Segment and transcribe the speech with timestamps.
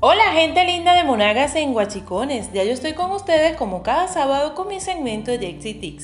[0.00, 4.54] Hola gente linda de Monagas en Guachicones, ya yo estoy con ustedes como cada sábado
[4.54, 5.98] con mi segmento de Jexy.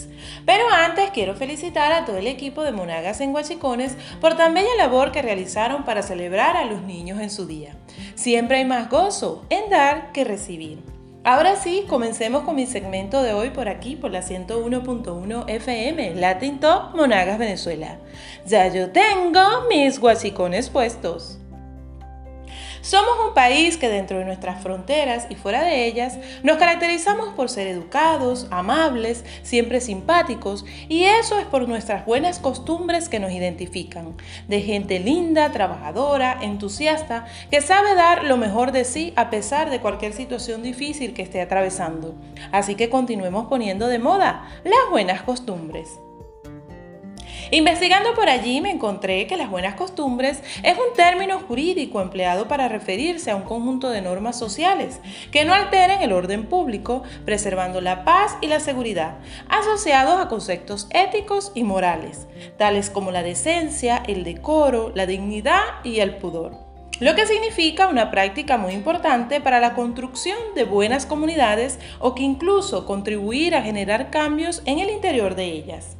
[0.45, 4.75] Pero antes quiero felicitar a todo el equipo de Monagas en Guachicones por tan bella
[4.79, 7.77] labor que realizaron para celebrar a los niños en su día.
[8.17, 10.81] Siempre hay más gozo en dar que recibir.
[11.23, 16.59] Ahora sí, comencemos con mi segmento de hoy por aquí, por la 101.1 FM, Latin
[16.59, 17.99] Top Monagas Venezuela.
[18.45, 21.39] Ya yo tengo mis guachicones puestos.
[22.85, 27.49] Somos un país que dentro de nuestras fronteras y fuera de ellas nos caracterizamos por
[27.49, 34.15] ser educados, amables, siempre simpáticos y eso es por nuestras buenas costumbres que nos identifican,
[34.49, 39.81] de gente linda, trabajadora, entusiasta, que sabe dar lo mejor de sí a pesar de
[39.81, 42.15] cualquier situación difícil que esté atravesando.
[42.53, 45.89] Así que continuemos poniendo de moda las buenas costumbres.
[47.55, 52.67] Investigando por allí me encontré que las buenas costumbres es un término jurídico empleado para
[52.67, 54.99] referirse a un conjunto de normas sociales
[55.31, 60.89] que no alteren el orden público, preservando la paz y la seguridad, asociados a conceptos
[60.91, 62.27] éticos y morales,
[62.59, 66.59] tales como la decencia, el decoro, la dignidad y el pudor
[67.01, 72.23] lo que significa una práctica muy importante para la construcción de buenas comunidades o que
[72.23, 75.97] incluso contribuir a generar cambios en el interior de ellas.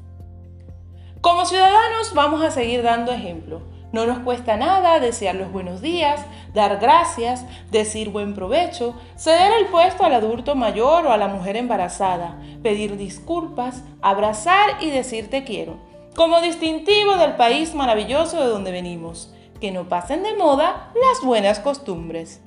[1.25, 3.63] Como ciudadanos vamos a seguir dando ejemplo.
[3.93, 6.21] No nos cuesta nada desear los buenos días,
[6.53, 11.57] dar gracias, decir buen provecho, ceder el puesto al adulto mayor o a la mujer
[11.57, 15.79] embarazada, pedir disculpas, abrazar y decir te quiero,
[16.15, 19.33] como distintivo del país maravilloso de donde venimos.
[19.63, 22.43] Que no pasen de moda las buenas costumbres.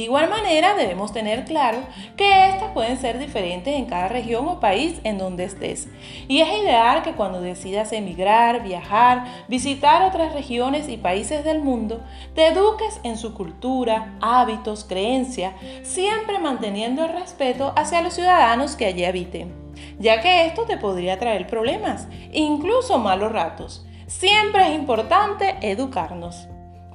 [0.00, 1.80] De igual manera, debemos tener claro
[2.16, 5.88] que estas pueden ser diferentes en cada región o país en donde estés.
[6.26, 12.00] Y es ideal que cuando decidas emigrar, viajar, visitar otras regiones y países del mundo,
[12.34, 18.86] te eduques en su cultura, hábitos, creencias, siempre manteniendo el respeto hacia los ciudadanos que
[18.86, 19.52] allí habiten,
[19.98, 23.84] ya que esto te podría traer problemas, incluso malos ratos.
[24.06, 26.48] Siempre es importante educarnos.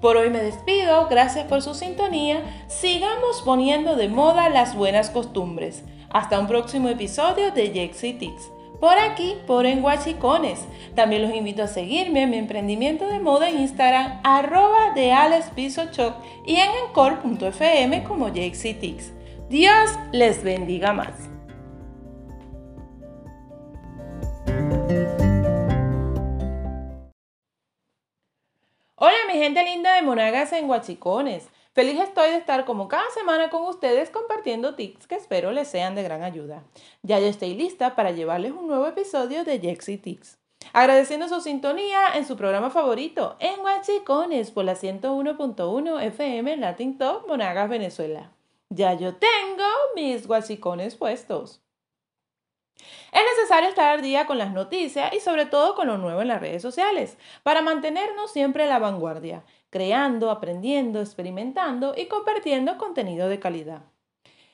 [0.05, 5.83] Por hoy me despido, gracias por su sintonía, sigamos poniendo de moda las buenas costumbres.
[6.11, 8.51] Hasta un próximo episodio de Jexy Tix.
[8.79, 10.63] Por aquí, por en Guachicones.
[10.93, 15.11] También los invito a seguirme en mi emprendimiento de moda en Instagram, arroba de
[16.45, 19.11] y en encore.fm como Jexy Tix.
[19.49, 21.34] Dios les bendiga más.
[29.45, 31.50] Gente linda de Monagas en Guachicones.
[31.73, 35.94] Feliz estoy de estar como cada semana con ustedes compartiendo tips que espero les sean
[35.94, 36.63] de gran ayuda.
[37.03, 40.39] Ya yo estoy lista para llevarles un nuevo episodio de Jexy Tips.
[40.73, 47.28] Agradeciendo su sintonía en su programa favorito, en Guachicones, por la 101.1 FM Latin Top
[47.28, 48.31] Monagas, Venezuela.
[48.69, 51.61] Ya yo tengo mis guachicones puestos.
[53.11, 56.27] Es necesario estar al día con las noticias y sobre todo con lo nuevo en
[56.27, 63.29] las redes sociales para mantenernos siempre a la vanguardia, creando, aprendiendo, experimentando y compartiendo contenido
[63.29, 63.83] de calidad.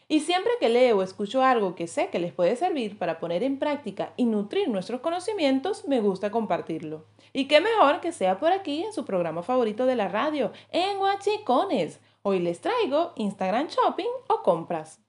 [0.08, 3.44] Y siempre que leo o escucho algo que sé que les puede servir para poner
[3.44, 7.06] en práctica y nutrir nuestros conocimientos, me gusta compartirlo.
[7.32, 10.98] Y qué mejor que sea por aquí en su programa favorito de la radio, en
[10.98, 12.02] Guachicones.
[12.24, 15.00] Hoy les traigo Instagram Shopping o compras.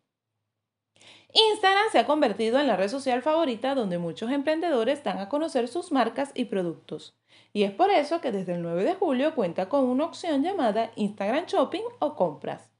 [1.32, 5.66] Instagram se ha convertido en la red social favorita donde muchos emprendedores dan a conocer
[5.66, 7.16] sus marcas y productos.
[7.54, 10.90] Y es por eso que desde el 9 de julio cuenta con una opción llamada
[10.96, 12.70] Instagram Shopping o compras.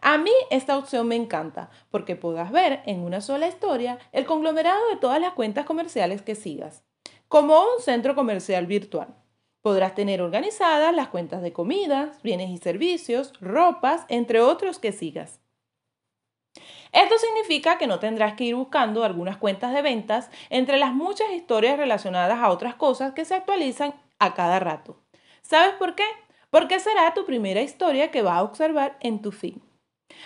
[0.00, 4.88] A mí esta opción me encanta porque podrás ver en una sola historia el conglomerado
[4.88, 6.82] de todas las cuentas comerciales que sigas,
[7.28, 9.14] como un centro comercial virtual.
[9.62, 15.40] Podrás tener organizadas las cuentas de comidas, bienes y servicios, ropas, entre otros que sigas.
[16.92, 21.30] Esto significa que no tendrás que ir buscando algunas cuentas de ventas entre las muchas
[21.32, 24.96] historias relacionadas a otras cosas que se actualizan a cada rato.
[25.42, 26.04] ¿Sabes por qué?
[26.50, 29.56] Porque será tu primera historia que vas a observar en tu feed.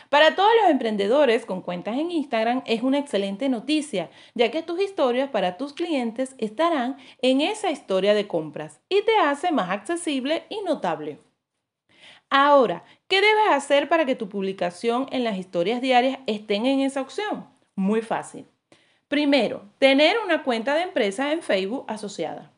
[0.08, 4.81] Para todos los emprendedores con cuentas en Instagram es una excelente noticia, ya que tus
[4.81, 10.44] historias para tus clientes estarán en esa historia de compras y te hace más accesible
[10.49, 11.19] y notable.
[12.31, 12.84] Ahora,
[13.14, 17.46] ¿qué debes hacer para que tu publicación en las historias diarias estén en esa opción?
[17.76, 18.44] Muy fácil.
[19.06, 22.50] Primero, tener una cuenta de empresa en Facebook asociada.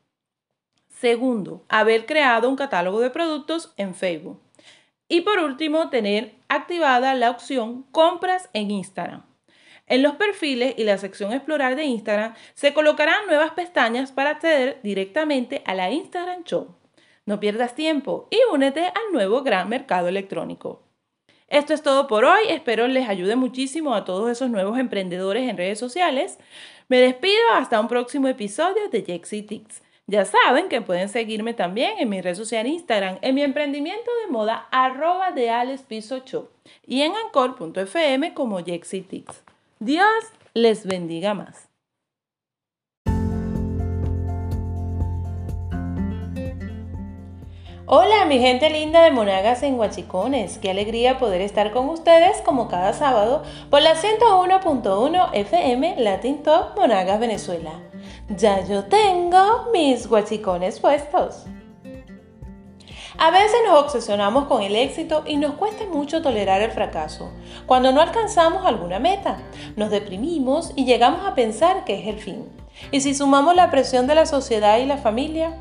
[0.88, 4.40] Segundo, haber creado un catálogo de productos en Facebook.
[5.08, 9.26] Y por último, tener activada la opción compras en Instagram.
[9.86, 14.80] En los perfiles y la sección explorar de Instagram se colocarán nuevas pestañas para acceder
[14.82, 16.74] directamente a la Instagram Show.
[17.26, 20.82] No pierdas tiempo y únete al nuevo gran mercado electrónico.
[21.48, 22.42] Esto es todo por hoy.
[22.48, 26.38] Espero les ayude muchísimo a todos esos nuevos emprendedores en redes sociales.
[26.88, 29.82] Me despido hasta un próximo episodio de Jexy Tics.
[30.06, 34.30] Ya saben que pueden seguirme también en mi red social Instagram, en mi emprendimiento de
[34.30, 35.50] moda arroba de
[35.88, 36.22] Piso
[36.86, 39.04] y en ancor.fm como Jexy.
[39.80, 40.14] Dios
[40.54, 41.68] les bendiga más.
[47.88, 52.66] Hola mi gente linda de Monagas en Huachicones, qué alegría poder estar con ustedes como
[52.66, 57.70] cada sábado por la 101.1 FM Latin Top Monagas Venezuela.
[58.28, 61.44] Ya yo tengo mis huachicones puestos.
[63.18, 67.30] A veces nos obsesionamos con el éxito y nos cuesta mucho tolerar el fracaso.
[67.66, 69.38] Cuando no alcanzamos alguna meta,
[69.76, 72.48] nos deprimimos y llegamos a pensar que es el fin.
[72.90, 75.56] Y si sumamos la presión de la sociedad y la familia,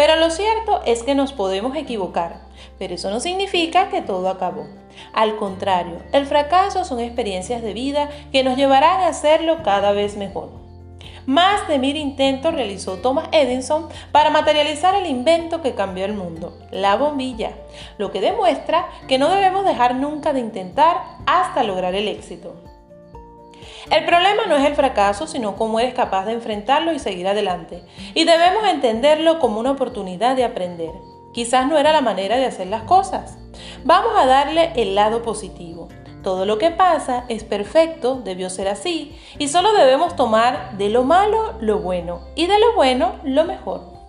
[0.00, 2.40] pero lo cierto es que nos podemos equivocar,
[2.78, 4.66] pero eso no significa que todo acabó.
[5.12, 10.16] Al contrario, el fracaso son experiencias de vida que nos llevarán a hacerlo cada vez
[10.16, 10.52] mejor.
[11.26, 16.58] Más de mil intentos realizó Thomas Edison para materializar el invento que cambió el mundo,
[16.70, 17.50] la bombilla,
[17.98, 20.96] lo que demuestra que no debemos dejar nunca de intentar
[21.26, 22.54] hasta lograr el éxito.
[23.90, 27.84] El problema no es el fracaso, sino cómo eres capaz de enfrentarlo y seguir adelante.
[28.14, 30.92] Y debemos entenderlo como una oportunidad de aprender.
[31.32, 33.38] Quizás no era la manera de hacer las cosas.
[33.84, 35.88] Vamos a darle el lado positivo.
[36.22, 41.02] Todo lo que pasa es perfecto, debió ser así, y solo debemos tomar de lo
[41.04, 43.99] malo lo bueno y de lo bueno lo mejor.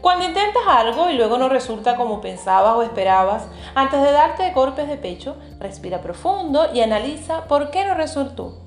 [0.00, 4.88] Cuando intentas algo y luego no resulta como pensabas o esperabas, antes de darte golpes
[4.88, 8.62] de pecho, respira profundo y analiza por qué no resultó.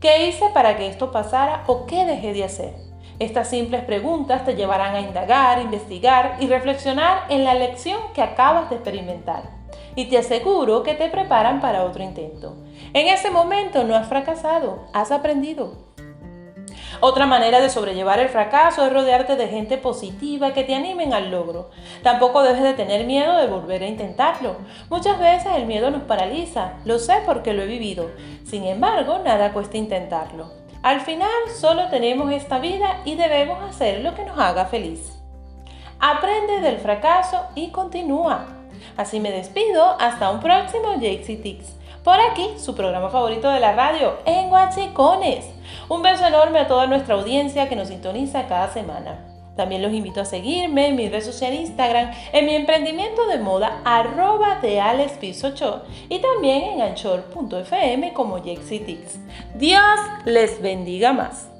[0.00, 2.74] ¿Qué hice para que esto pasara o qué dejé de hacer?
[3.18, 8.70] Estas simples preguntas te llevarán a indagar, investigar y reflexionar en la lección que acabas
[8.70, 9.42] de experimentar.
[9.96, 12.54] Y te aseguro que te preparan para otro intento.
[12.92, 15.86] En ese momento no has fracasado, has aprendido.
[17.00, 21.30] Otra manera de sobrellevar el fracaso es rodearte de gente positiva que te animen al
[21.30, 21.70] logro.
[22.02, 24.56] Tampoco debes de tener miedo de volver a intentarlo.
[24.88, 28.10] Muchas veces el miedo nos paraliza, lo sé porque lo he vivido.
[28.44, 30.50] Sin embargo, nada cuesta intentarlo.
[30.82, 31.28] Al final
[31.58, 35.12] solo tenemos esta vida y debemos hacer lo que nos haga feliz.
[35.98, 38.46] Aprende del fracaso y continúa.
[38.96, 41.76] Así me despido, hasta un próximo Jakesy Tics.
[42.06, 45.44] Por aquí, su programa favorito de la radio, en Guachicones.
[45.88, 49.24] Un beso enorme a toda nuestra audiencia que nos sintoniza cada semana.
[49.56, 53.80] También los invito a seguirme en mi red social Instagram, en mi emprendimiento de moda
[53.84, 54.80] arroba de
[56.08, 59.18] y también en anchor.fm como Jexitix.
[59.56, 61.55] Dios les bendiga más.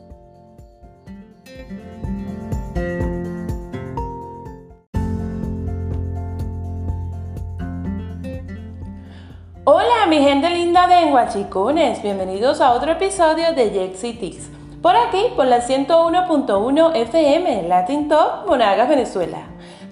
[10.07, 14.51] Hola mi gente linda de Enguachicones, bienvenidos a otro episodio de Jexy Tics.
[14.81, 19.39] Por aquí, por la 101.1 FM, Latin Top, Monagas, Venezuela.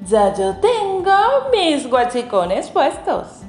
[0.06, 1.16] Ya yo tengo
[1.50, 3.40] mis guachicones puestos.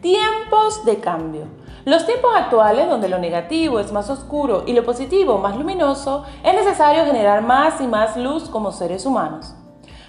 [0.00, 1.46] Tiempos de cambio.
[1.84, 6.54] Los tiempos actuales, donde lo negativo es más oscuro y lo positivo más luminoso, es
[6.54, 9.56] necesario generar más y más luz como seres humanos.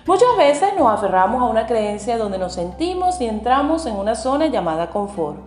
[0.07, 4.47] Muchas veces nos aferramos a una creencia donde nos sentimos y entramos en una zona
[4.47, 5.37] llamada confort,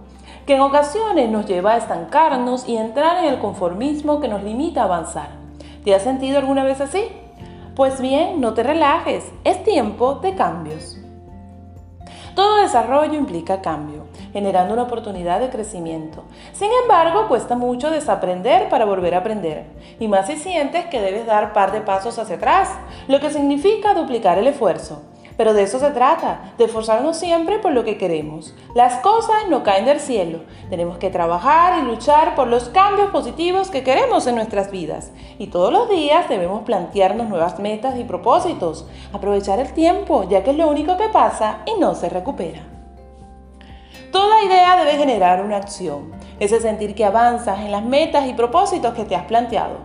[0.46, 4.82] que en ocasiones nos lleva a estancarnos y entrar en el conformismo que nos limita
[4.82, 5.30] a avanzar.
[5.84, 7.04] ¿Te has sentido alguna vez así?
[7.74, 10.98] Pues bien, no te relajes, es tiempo de cambios.
[12.36, 16.24] Todo desarrollo implica cambio, generando una oportunidad de crecimiento.
[16.52, 19.64] Sin embargo, cuesta mucho desaprender para volver a aprender,
[20.00, 22.68] y más si sientes que debes dar par de pasos hacia atrás,
[23.06, 25.02] lo que significa duplicar el esfuerzo.
[25.36, 28.54] Pero de eso se trata, de esforzarnos siempre por lo que queremos.
[28.74, 30.40] Las cosas no caen del cielo.
[30.70, 35.10] Tenemos que trabajar y luchar por los cambios positivos que queremos en nuestras vidas.
[35.38, 38.86] Y todos los días debemos plantearnos nuevas metas y propósitos.
[39.12, 42.73] Aprovechar el tiempo, ya que es lo único que pasa y no se recupera.
[44.14, 48.94] Toda idea debe generar una acción, ese sentir que avanzas en las metas y propósitos
[48.94, 49.78] que te has planteado.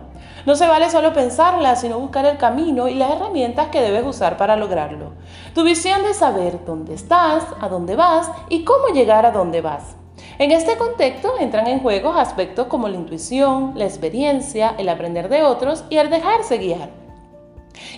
[0.46, 4.36] No se vale solo pensarla, sino buscar el camino y las herramientas que debes usar
[4.36, 5.14] para lograrlo.
[5.52, 9.96] Tu visión de saber dónde estás, a dónde vas y cómo llegar a dónde vas.
[10.38, 15.42] En este contexto entran en juego aspectos como la intuición, la experiencia, el aprender de
[15.42, 16.99] otros y el dejarse guiar.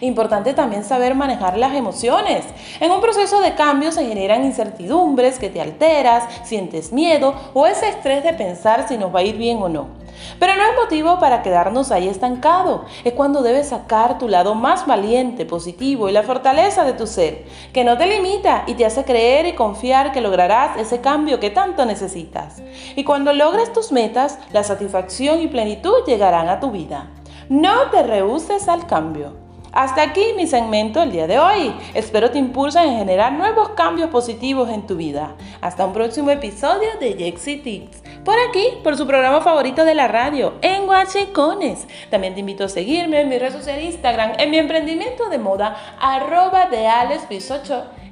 [0.01, 2.45] Importante también saber manejar las emociones.
[2.81, 7.89] En un proceso de cambio se generan incertidumbres que te alteras, sientes miedo o ese
[7.89, 10.03] estrés de pensar si nos va a ir bien o no.
[10.39, 12.85] Pero no es motivo para quedarnos ahí estancado.
[13.05, 17.45] Es cuando debes sacar tu lado más valiente, positivo y la fortaleza de tu ser,
[17.73, 21.51] que no te limita y te hace creer y confiar que lograrás ese cambio que
[21.51, 22.63] tanto necesitas.
[22.97, 27.11] Y cuando logres tus metas, la satisfacción y plenitud llegarán a tu vida.
[27.49, 29.52] No te rehuses al cambio.
[29.73, 31.75] Hasta aquí mi segmento el día de hoy.
[31.95, 35.35] Espero te impulsen a generar nuevos cambios positivos en tu vida.
[35.63, 38.03] Hasta un próximo episodio de Jexy Tips.
[38.23, 41.87] Por aquí, por su programa favorito de la radio, en Guachicones.
[42.11, 45.77] También te invito a seguirme en mi red social Instagram, en mi emprendimiento de moda,
[45.99, 47.27] arroba de Alex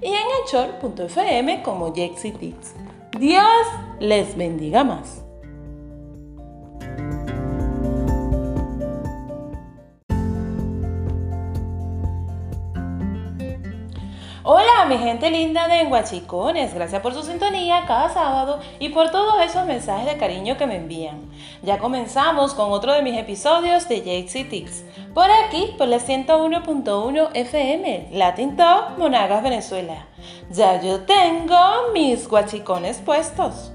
[0.00, 2.74] y en anchor.fm como Jexy Tips.
[3.18, 3.44] Dios
[4.00, 5.29] les bendiga más.
[14.80, 16.72] Hola, mi gente linda de Enguachicones.
[16.72, 20.76] Gracias por su sintonía cada sábado y por todos esos mensajes de cariño que me
[20.76, 21.20] envían.
[21.62, 24.84] Ya comenzamos con otro de mis episodios de JC Tics.
[25.12, 30.06] Por aquí, por la 101.1 FM, Latin Talk, Monagas, Venezuela.
[30.50, 31.58] Ya yo tengo
[31.92, 33.72] mis guachicones puestos.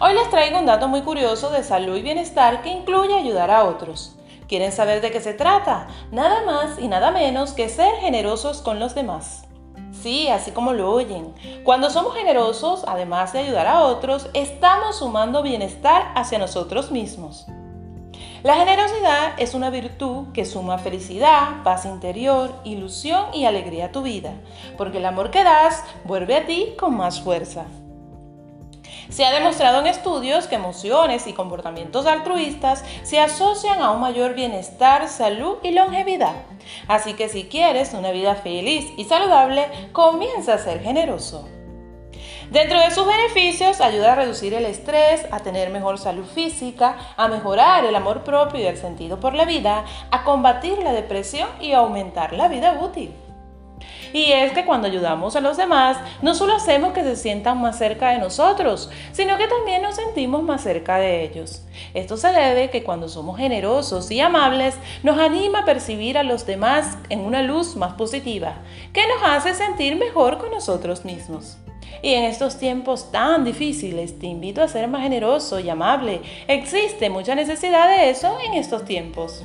[0.00, 3.64] Hoy les traigo un dato muy curioso de salud y bienestar que incluye ayudar a
[3.64, 4.16] otros.
[4.48, 5.86] ¿Quieren saber de qué se trata?
[6.10, 9.49] Nada más y nada menos que ser generosos con los demás.
[9.92, 11.34] Sí, así como lo oyen.
[11.64, 17.46] Cuando somos generosos, además de ayudar a otros, estamos sumando bienestar hacia nosotros mismos.
[18.42, 24.00] La generosidad es una virtud que suma felicidad, paz interior, ilusión y alegría a tu
[24.00, 24.32] vida,
[24.78, 27.66] porque el amor que das vuelve a ti con más fuerza.
[29.10, 34.34] Se ha demostrado en estudios que emociones y comportamientos altruistas se asocian a un mayor
[34.34, 36.36] bienestar, salud y longevidad.
[36.86, 41.48] Así que si quieres una vida feliz y saludable, comienza a ser generoso.
[42.52, 47.26] Dentro de sus beneficios, ayuda a reducir el estrés, a tener mejor salud física, a
[47.26, 51.72] mejorar el amor propio y el sentido por la vida, a combatir la depresión y
[51.72, 53.12] a aumentar la vida útil.
[54.12, 57.78] Y es que cuando ayudamos a los demás, no solo hacemos que se sientan más
[57.78, 61.62] cerca de nosotros, sino que también nos sentimos más cerca de ellos.
[61.94, 66.46] Esto se debe que cuando somos generosos y amables, nos anima a percibir a los
[66.46, 68.54] demás en una luz más positiva,
[68.92, 71.56] que nos hace sentir mejor con nosotros mismos.
[72.02, 76.22] Y en estos tiempos tan difíciles te invito a ser más generoso y amable.
[76.48, 79.44] Existe mucha necesidad de eso en estos tiempos.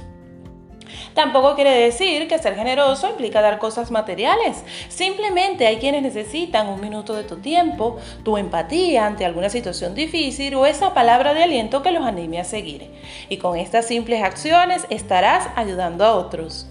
[1.15, 4.65] Tampoco quiere decir que ser generoso implica dar cosas materiales.
[4.89, 10.53] Simplemente hay quienes necesitan un minuto de tu tiempo, tu empatía ante alguna situación difícil
[10.55, 12.91] o esa palabra de aliento que los anime a seguir.
[13.29, 16.67] Y con estas simples acciones estarás ayudando a otros.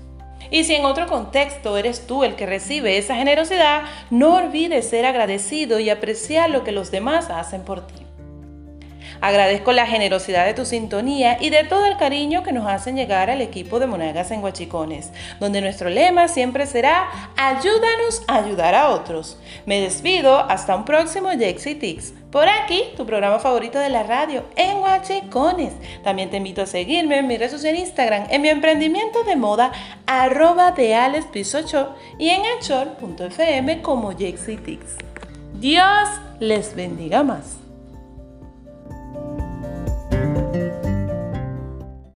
[0.51, 5.07] Y si en otro contexto eres tú el que recibe esa generosidad, no olvides ser
[5.07, 8.04] agradecido y apreciar lo que los demás hacen por ti.
[9.25, 13.31] Agradezco la generosidad de tu sintonía y de todo el cariño que nos hacen llegar
[13.31, 18.91] al equipo de Monagas en Guachicones, donde nuestro lema siempre será ayúdanos a ayudar a
[18.91, 19.39] otros.
[19.65, 22.13] Me despido hasta un próximo Jexy Tix.
[22.31, 25.73] Por aquí, tu programa favorito de la radio, en Guachicones.
[26.03, 29.73] También te invito a seguirme en mi red social Instagram, en mi emprendimiento de moda,
[30.05, 34.99] arroba y en anchor.fm como Jexy Tix.
[35.55, 37.64] Dios les bendiga más.